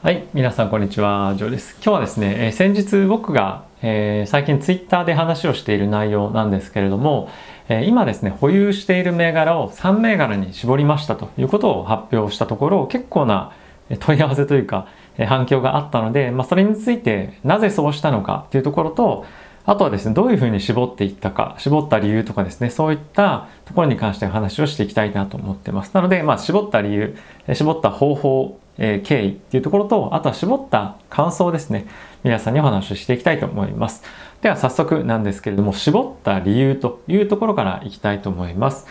[0.00, 1.74] はい、皆さんこんにちは、ジョーです。
[1.82, 7.28] 今日はですね、えー、先日僕が、えー、最近ツイッターで話をしている内容なんですけれども、
[7.68, 13.50] えー、今ですね、保有している銘柄を3銘柄に絞りましたということを発表したところ、結構な
[13.98, 14.86] 問い合わせというか、
[15.18, 19.26] え反響があったので、まあ、それについてなぜそうしたのかというところと、
[19.66, 25.90] あとはですね、どういうふうに絞っていったか、絞った理由とかですね、そういったところに関して話をしていきたいなと思ってます。
[25.92, 27.16] なので、まあ、絞った理由、
[27.52, 31.86] 絞った方法、えー、経緯っていうところと、あとは絞った感想ですね、
[32.24, 34.02] 皆さんにお話をしていきたいと思います。
[34.40, 38.86] では早速なんですけれども、絞った理由というところからいきたいと思います。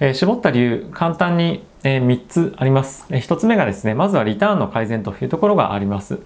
[0.00, 3.06] えー、絞った理由、簡単に、えー、3つあります。
[3.10, 6.18] えー、1つ目がですね、まずはリターンの改善というところがあります。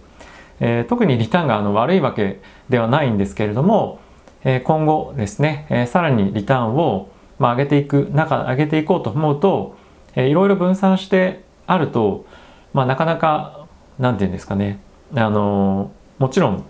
[0.61, 3.99] え、特にリターンがあの悪いわけではないんですけれども、
[4.45, 9.77] え、今後ですね、え、さらにリターンを、まあ、上げていく中上げていこうと思うと、
[10.15, 12.25] えー、いろいろ分散してあると、
[12.73, 13.67] まあ、なかなか
[13.99, 14.81] 何て言うんですかね
[15.15, 16.65] あのもちろん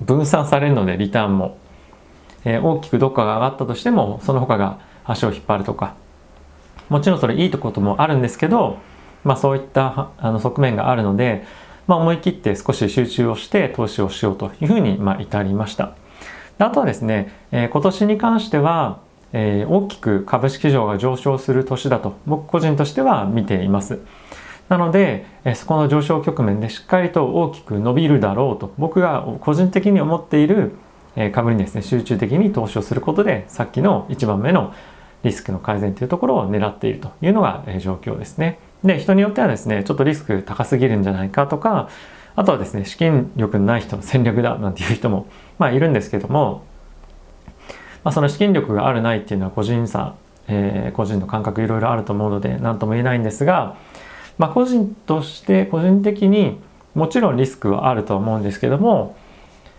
[0.00, 1.58] 分散されるのでリターンも、
[2.44, 5.94] えー、大きくどっかが上がったとしてもその他が足を引っ張るとか
[6.88, 8.78] もちろんそれいいとこともあるんですけど、
[9.24, 11.44] まあ、そういったあの側面があるので、
[11.86, 15.96] まあ、思い切って少し集中をして投資をしようというふうにまあ至りました。
[16.58, 19.00] あとはですね、えー、今年に関しては、
[19.32, 24.00] えー、大きく株式市場が上昇する年だと僕個人としては見ています。
[24.68, 30.72] なので、そこの上昇局面でしっかりと大きく伸びるだろうと僕が個人的に思っている、
[31.32, 34.74] 株にですね集中的に投資をすることでさっきの1番目の
[35.22, 38.58] リスクの改善というところを狙っているというのが、状況ですね。
[38.84, 41.88] で人によってはですねちょっとリスク高すぎるんじゃないかとか
[42.36, 45.26] あとはですね資金力のない人の戦略だなんていう人も
[45.58, 46.64] まあいるんですけども、
[48.04, 50.14] まあ、その資金力があるないっていうのは個人差、
[50.46, 53.76] えー、個人の感覚いろいろあると思うので何とも言えないんですが、
[54.38, 56.58] まあ、個人として個人的に
[56.94, 59.16] もちろんリスクはあると思うんですけども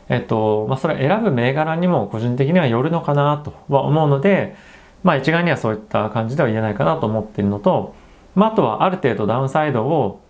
[0.09, 4.55] えっとまあ、それ選ぶ銘柄にも個人的にはよるのかなとは思うので、
[5.03, 7.93] まあ、一概にはそういった感じでは言えないかなと思っているのと、
[8.33, 10.21] まあ、あとはある程度ダウンサイドを、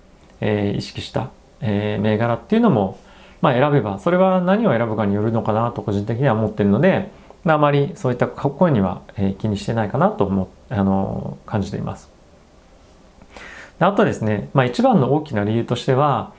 [0.42, 1.30] えー、意識した
[1.62, 3.00] えー、銘柄っていうのも、
[3.42, 7.12] まあ、選べばそれは何を選ぶかによるのかなと個人的には思っているので、
[7.46, 12.17] あ、あまりそういった声には、えー、気にしてないかなと思あの感じています。
[13.80, 16.34] あとですね、まあ、一番の大きな理由としては、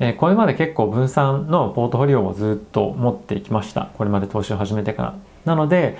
[0.00, 3.90] えー、これまで結構分散のポートフォリオをずっと持ってきました。
[3.94, 5.14] これまで投資を始めてから。
[5.44, 5.96] なので、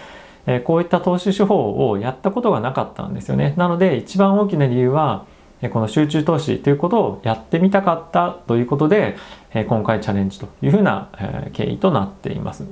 [0.46, 3.54] えー、こういった投資手法をやったことがなかったんですよね。
[3.56, 5.26] なので一番大きな理由は
[5.72, 9.16] この集中投資ということをやってみたかったということで
[9.54, 11.08] え今回チャレンジというふうな
[11.54, 12.64] 経緯となっています。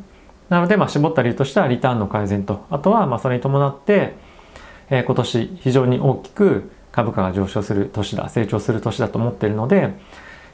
[0.50, 2.66] なので、まあ、絞った理由としてはリターンの改善と。
[2.71, 4.15] あとはまそれに伴って
[4.91, 9.94] え今年非常に大きく株価が上昇する年だ成長する年だと思っているので、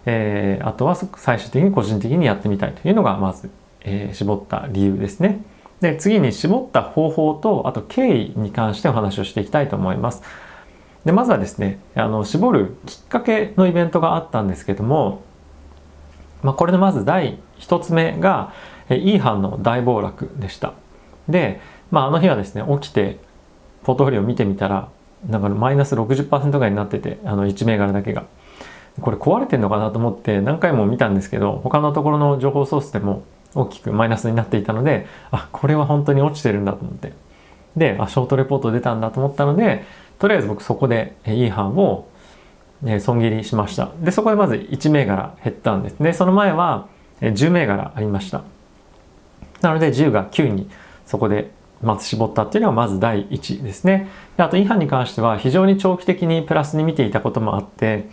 [0.07, 3.51] えー、あとは最終的に個人的にやってみたいというのがまず、
[3.83, 5.43] えー、絞った理由ですね。
[5.81, 10.23] で次に絞った方法とあと経緯に関してお話をしていきたいと思います。
[11.05, 15.23] でまずはですねあの絞るきっかけのイベントがあったんですけども、
[16.43, 18.53] まあ、これのまず第1つ目が
[18.91, 20.75] E 班の大暴落でした
[21.29, 21.61] で、
[21.91, 23.19] まあ、あの日はですね起きて
[23.85, 24.91] ポートフォリオを見てみたら
[25.27, 28.27] なんかマイナス60%ぐらいになっててあの1銘柄だけが
[29.01, 33.23] これ壊れてんのかなと思って何回も見たんですけど他のところの情報ソースでも
[33.55, 37.13] 大きくマイナスになっていたのであこれは本当に落ちてるんだと思って
[37.77, 39.85] であショートレポート出たんだと思ったので
[40.19, 42.09] とりあえず僕そこで E 班を
[43.01, 43.91] 損切りしました。
[44.01, 45.97] で、そこでまず1銘柄減ったんです。
[46.01, 46.89] で、その前は
[47.21, 48.43] 10銘柄ありました。
[49.61, 50.71] なので10が9に
[51.05, 51.51] そこで
[51.83, 54.09] まず絞ったっていうのがまず第1ですね。
[54.37, 58.09] であと E 班に関しては非常に長期的にプラスに見ていたこともあって、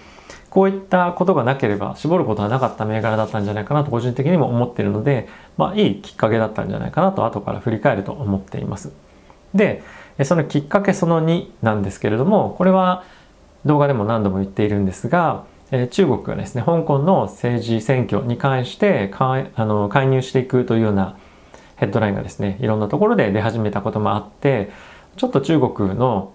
[0.50, 5.28] こういったことがなければ絞ることはなかった銘柄だったんじゃないかなと個人的にも思っているので、
[5.58, 8.94] まあいいきっかけだったんじゃないかなと後から振り返ると思っています。
[9.54, 9.84] で、
[10.24, 13.04] そのきっかけその2なんですけれどもこれは
[13.66, 15.44] 動画でも何度も言っているんですが
[15.92, 21.18] 中国がですね香港の政治選挙に関してあの介入していくというような
[21.76, 24.72] ヘッドラインがですねいろんなところで出始めたこともあって
[25.18, 26.34] ちょっと中国の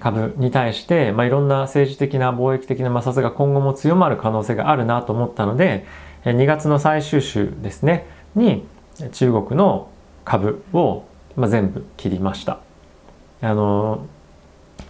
[0.00, 5.84] 株に対して、まあ、いろんな政治的な貿易的な摩擦が今後も強まる可能性があるなと思ったので
[6.24, 8.64] 2月の最終週ですねに
[9.12, 9.90] 中国の
[10.24, 11.04] 株を、
[11.36, 12.60] 全部切りました。
[13.40, 14.06] あの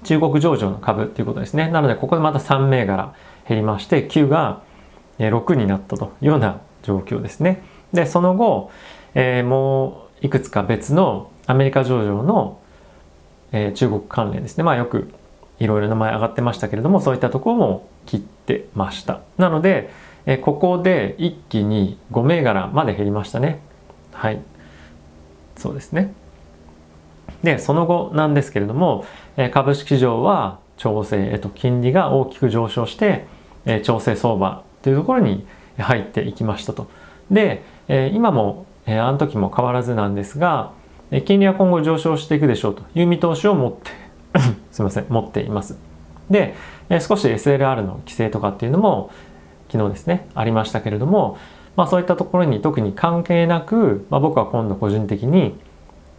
[0.05, 3.15] 中国上場の株っていうことですねなのでここでまた3銘柄
[3.49, 4.62] 減りまして9が
[5.19, 7.62] 6になったというような状況ですね
[7.93, 8.70] でその後、
[9.15, 12.61] えー、もういくつか別のアメリカ上場の、
[13.53, 14.65] えー、中国関連ですね。
[14.65, 15.11] まあよく
[15.59, 19.21] いろいろ名前上がってましたけれどもそういったところも切ってました。
[19.39, 19.91] なので、
[20.27, 23.61] えここで一気に5銘柄まで減りましたね。
[24.13, 24.41] はい。
[25.57, 26.13] そうですね。
[27.43, 29.05] でその後なんですけれども
[29.53, 33.27] 株式市場は調整、えっと、金利が大きく上昇して
[33.83, 35.47] 調整相場というところに
[35.79, 36.89] 入っていきましたと。
[37.31, 37.63] で
[38.13, 40.73] 今もえあの時も変わらずなんですが
[41.11, 43.91] え金利は今後上昇していくでしょうという見通しを持って
[44.73, 45.79] すいません持っています。
[46.31, 46.55] で
[46.89, 49.11] え少し SLR の規制とかっていうのも
[49.71, 51.37] 昨日ですねありましたけれども、
[51.77, 55.55] まあ、そういったところに特に関係なく、まあ、僕は今度個人的に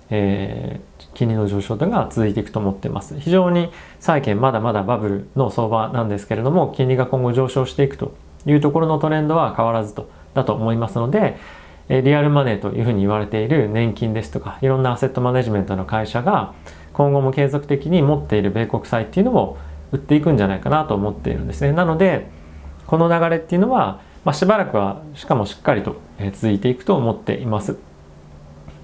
[0.10, 3.20] えー、金利の上昇というのが続いていくと思ってます。
[3.20, 8.14] 非常に債券まだまだバブルの相場なんですけれども、金利が今後上昇していくと
[8.46, 11.38] いうところのトレンドは変わらずとだと思いますので、
[11.90, 16.54] リアルマネーというふうに言われている年金ですとか、いろんなアセットマネジメントの会社が
[16.94, 19.58] 今後も継続的に持っている米国債っていうのを
[19.92, 21.72] 売っていくんじゃないかなと思っているんですね。
[21.74, 22.30] なので、
[22.88, 25.98] この流れっていうのは、まあ、しばらくはしかもしっかりと
[26.34, 27.78] 続いていくと思っています。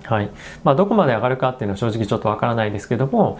[0.03, 0.29] はい
[0.63, 3.39] まあ、どこまで上がるかっていうのは正直ちょっとわからないですけども、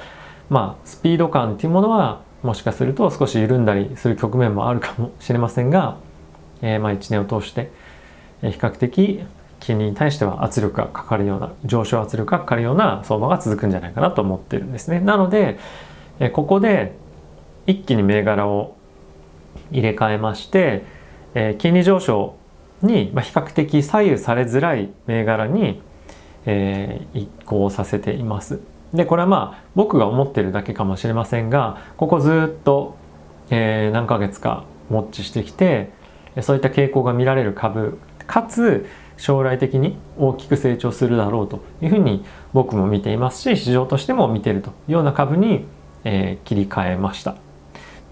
[0.50, 5.98] まあ、スピード感っていうものはもしかすると少し緩んだりする局面もあるかもしれませんが、
[6.62, 7.72] えー、まあ1年を通して
[8.42, 9.22] 比較的
[9.62, 15.00] 金利に対しては圧力がかかるような上昇圧力がかかるような相場が続くんじゃないかなと思ってるんですね。
[15.00, 15.58] なので、
[16.19, 16.94] えここで
[17.66, 18.75] 一気に銘柄を
[19.72, 20.84] 入れ替えまして、
[21.34, 22.36] え金利上昇
[22.81, 25.81] に比較的左右されづらい銘柄に
[26.46, 28.60] えー、移行させています。
[28.94, 32.98] でこれはまあ僕が思ってるだけかもしれませんがここずっと、
[33.50, 35.92] え、何ヶ月かウォッチしてきて
[36.42, 38.86] そういった傾向が見られる株かつ
[39.22, 45.66] 将来的に大きく成長するだろうというふうに僕も見ていますし市場としても見てるというような株に、
[46.04, 47.36] えー、切り替えました。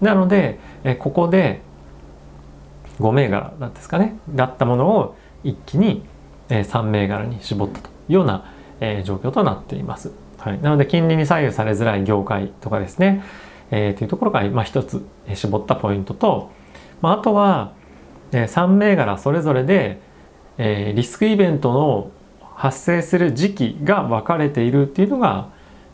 [0.00, 1.62] なので、えー、ここで
[3.00, 6.04] 5銘柄なんですかねだったものを一気に、
[6.48, 10.12] えー、3銘柄に絞ったというような、えー、状況となっています。
[10.38, 13.24] はい、なので金利に左右されづらい業界とかですね、
[13.72, 15.04] えー、というところが、まあ、一つ
[15.34, 16.52] 絞ったポイントと、
[17.02, 17.72] まあ、あとは、
[18.30, 20.08] えー、3銘柄それぞれで、
[20.62, 22.10] えー、リスクイベントの
[22.54, 25.48] 発生する時期が分かれているっていうのが、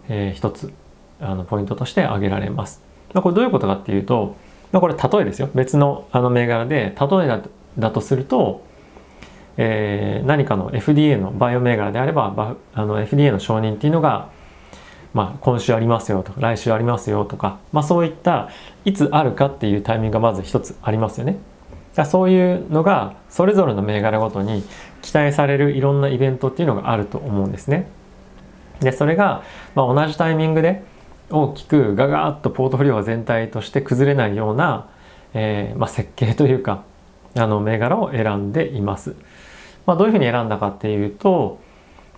[0.08, 0.72] えー、一つ
[1.20, 2.82] あのポイントとして挙げられます。
[3.14, 4.34] まあ、これどういうことかっていうと、
[4.72, 7.40] まあ、これ例えですよ別のあの銘柄で例えだ
[7.78, 8.66] だとすると
[9.58, 14.30] えー、何かの FDA のバイオ銘柄であればあの FDA の承認っていうのが、
[15.14, 18.50] まあ、今週ありますよとか来週ありますよとか、まあ、そういった
[18.84, 21.38] いつあるかっていうタイミングがまず一つありますよね。
[22.04, 24.62] そういうのがそれぞれの銘柄ごとに
[25.02, 27.88] 期待されるいろんなイベントっていうのがあると思うんですね。
[28.80, 29.42] でそれが、
[29.74, 30.82] まあ、同じタイミングで
[31.30, 34.88] 大きくガガーッとポートフォリオ全体として崩れないような、
[35.34, 36.84] えーまあ、設計というか
[37.34, 39.16] あの銘柄を選んでいます。
[39.86, 41.60] まあ、どういうふうに選んだかっていうと、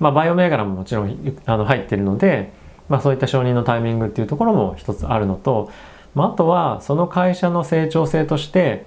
[0.00, 2.52] まあ、バイオ銘柄ももちろんあの入ってるので、
[2.88, 5.70] まあ、そういった承認のタイミングっていうところも一つあるのと、
[6.14, 8.86] まあ、あとはその会社の成長性として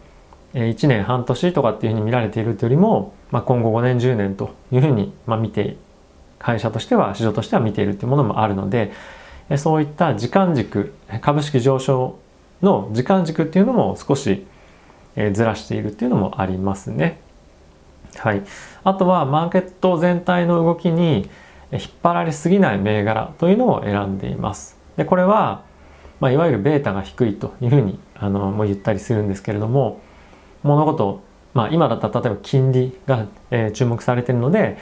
[0.53, 5.77] 1年半年とかっていうふうに見られているというよりも、まあ、今後5年10年というふうにまあ見て
[6.39, 8.91] 会社としては市場としては見ているというものもあるので
[9.57, 12.19] そういった時間軸株式上昇
[12.61, 14.45] の時間軸っていうのも少し
[15.33, 17.19] ずらしているっていうのもありますね。
[18.17, 18.43] はい、
[18.83, 21.29] あとはマーケット全体の動きに
[21.71, 24.77] 引っ張られすぎない銘柄というのを選んでいます。
[24.97, 25.63] でこれは、
[26.19, 30.01] まあ、いわゆるベータが低いというふうにあのもう言ったりするんですけれども
[30.63, 31.21] 物事、
[31.53, 34.77] まあ、今だったら例えば金利が、えー、注目されてるので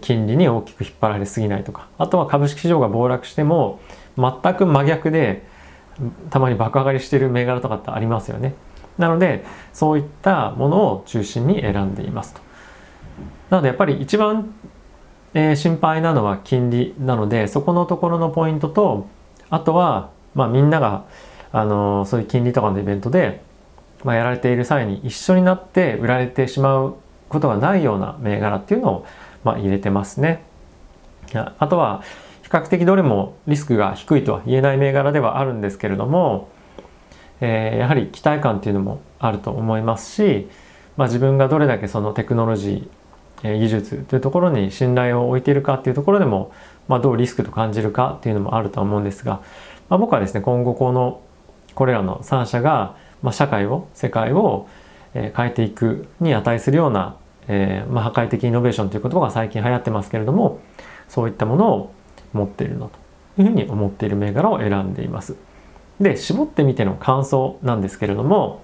[0.00, 3.80] 金利に大きく引っ張られすぎないとかあとは株式市場が暴落しても
[4.16, 5.46] 全く真逆で
[6.30, 8.54] たまに爆上がりしている銘柄とかってありますよね。
[8.98, 12.40] なのでそういったものを中心に選んでいますと。
[13.50, 14.54] なのでやっぱり一番、
[15.34, 19.08] えー、心配なのは金利なのでそこのところのポイントと
[19.50, 21.04] あとは、まあ、みんなが、
[21.52, 23.42] あの、そういう金利とかのイベントで、
[24.04, 26.96] まあ、やられている際に一緒になって売られてしまう
[27.28, 29.06] ことがないような銘柄っていうのを、
[29.44, 30.42] まあ、入れてますね。
[31.34, 32.02] あとは
[32.42, 36.48] 比較的どれもリスクが低いとは言えない銘柄ではあるんですけれども、
[37.40, 40.48] えー、やはり期待感っていうのもあると思いますし、
[40.96, 46.52] まあ、自分がどれだけそのテクノロジー技術というところに信頼を置いているかっていうところでも、
[46.88, 49.42] まあ、どうリスクと感じるかっていうのもあると思うんですが、
[49.90, 51.20] まあ、僕はですね今後この
[51.74, 54.68] これらの3社が、まあ、社会を世界を
[55.12, 57.16] 変えていくに値するような、
[57.48, 60.60] えーまあ、破壊的イノベーションという言葉が最近流行ってますけれども
[61.08, 61.92] そういったものを
[62.32, 62.90] 持っているの
[63.36, 65.36] というふうに思っている銘柄を選んでいます。
[66.00, 68.62] で絞ってみての感想なんですけれども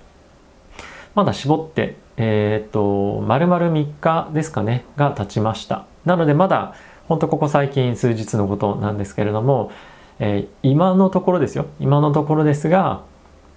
[1.14, 6.76] まだ絞ってえー、っと丸々3日ですかねが経ちましたなのでまだ
[7.08, 9.72] ほんとここ最近数日のことなんですけれども、
[10.20, 13.02] えー、今のところですよ今のところですが、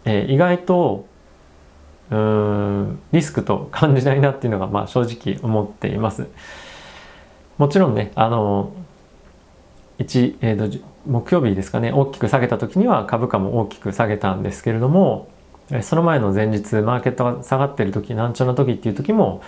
[0.07, 1.05] えー、意外と
[2.09, 6.27] うーんリスクと感じないなっていうのがまあ正直思っています。
[7.57, 8.71] もちろんねあの
[9.99, 15.27] 1、えー、木曜日ですかね大きく下げた時には株価も大きく下げたんですけれども
[15.81, 19.41] その前の前日マーケットが下がってる時難聴の時っていう時も、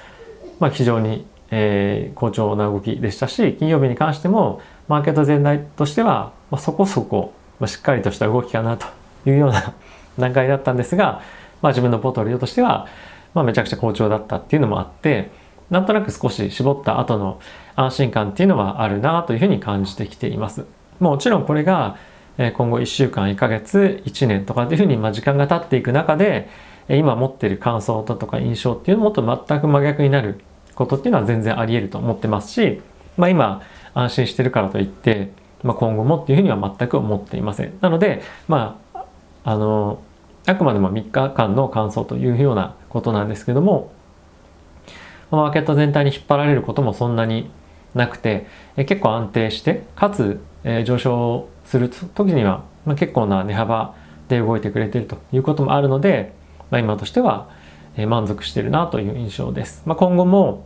[0.59, 8.87] まあ、非常に、えー、好調な動きでしたし金曜日に関してもマーケット全体としては、まあ、そこそこ、まあ、しっかりとした動きかなと
[9.27, 9.75] いうような
[10.19, 11.21] 段階だったんですが、
[11.61, 12.87] まあ、自分のポートフォリオとしては、
[13.33, 15.31] まあ、めちゃくちゃ好調だったっていうのもあって
[15.69, 17.39] なんとなく少し絞った後の
[17.75, 20.65] 安心感っていうのはあるなというふうに感じてきています。
[20.99, 21.97] もちろんこれが
[22.37, 26.49] 今後1週間1ヶ月1年とかっていうふうに時間が経っていく中で
[26.87, 30.39] 今持ってる感想だとか印象っていうのもと全く真逆になる
[30.75, 32.81] ことっていうのは全然あり得ると思ってますし、
[33.17, 33.61] まあ、今
[33.93, 35.31] 安心してるからといって、
[35.63, 37.77] まあ、今後もっていうふうには全く思っていません。
[37.81, 39.05] なのでまあ
[39.43, 39.99] あの
[40.45, 43.91] あくまでも3日間の感想というようなことなんですけども
[45.31, 47.51] マーケット全体に引っ張られることもそんなに
[47.93, 50.39] なくて結構安定してかつ
[50.85, 52.63] 上昇する時には
[52.97, 53.95] 結構な値幅
[54.27, 56.33] で動いてくれてるということもあるので
[56.71, 57.49] ま今としては
[58.07, 59.81] 満足してるなという印象です。
[59.85, 60.65] まあ、今後も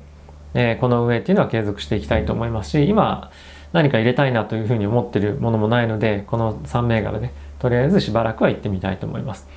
[0.80, 3.32] この上っていうのは継続していきたいと思いますし今
[3.72, 9.48] 何か入れたいなというふうに思ってるものもないのでこの3銘柄でとりあえずしばらくは行ってみたいと思います。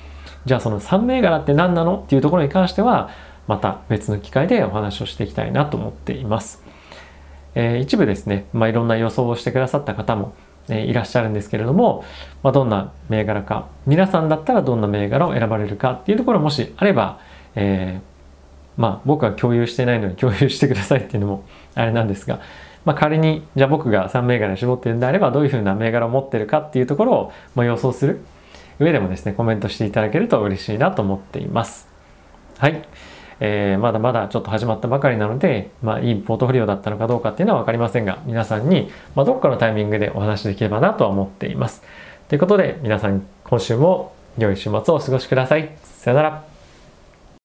[0.47, 3.09] じゃあその3銘柄って何なのっていうところに関しては
[3.47, 6.63] また別の機会でお話をしていきたいなと思っています。
[7.53, 10.33] えー、一部ですね、まあ、いろんな予想をしてくださった方も、
[10.69, 12.05] えー、いらっしゃるんですけれども、
[12.43, 17.19] まあ、どんな銘柄か皆さんだったらどんな銘柄を選ばれるかっていうところもしあれば、
[17.55, 22.39] えー、まあ僕は共有してないのに共有してくださいっていうのもあれなんですが、
[22.85, 28.21] まあ、仮にじゃあ僕が3銘柄絞ってるんであればどういうふうな銘柄を持ってるかっていうところを、ま、予想する
[28.79, 31.87] 上でもですねコメントしていただけると嬉しいなと思っています。
[32.57, 32.87] はい。
[33.39, 41.83] えー、まだまだちょっと始まったばかりなので、まあ、いいポートフォリオだったのかどうかっていうのは分かりませんが、皆さんに、まあ、どっかのタイミングでお話しできればなとは思っています。
[42.29, 45.69] ということで、皆さん今週も良い週末をお過ごしください。
[45.83, 46.56] さよなら。